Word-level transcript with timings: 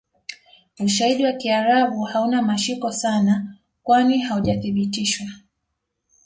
Ushaidi 0.79 1.23
wa 1.23 1.31
kiarabu 1.31 2.01
hauna 2.03 2.41
mashiko 2.41 2.91
sana 2.91 3.57
kwani 3.83 4.19
Haujasibitishwa 4.21 5.27